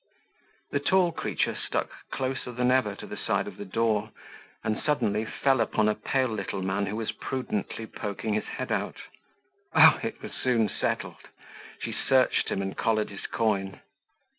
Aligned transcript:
The 0.71 0.79
tall 0.79 1.11
creature 1.11 1.55
stuck 1.55 1.91
closer 2.09 2.51
than 2.51 2.71
ever 2.71 2.95
to 2.95 3.05
the 3.05 3.17
side 3.17 3.47
of 3.47 3.57
the 3.57 3.65
door, 3.65 4.09
and 4.63 4.81
suddenly 4.83 5.25
fell 5.25 5.61
upon 5.61 5.87
a 5.87 5.93
pale 5.93 6.29
little 6.29 6.63
man 6.63 6.87
who 6.87 6.95
was 6.95 7.11
prudently 7.11 7.85
poking 7.85 8.33
his 8.33 8.45
head 8.45 8.71
out. 8.71 8.97
Oh! 9.75 9.99
it 10.01 10.19
was 10.23 10.31
soon 10.33 10.69
settled! 10.69 11.27
She 11.81 11.91
searched 11.93 12.49
him 12.49 12.63
and 12.63 12.75
collared 12.75 13.11
his 13.11 13.27
coin. 13.27 13.79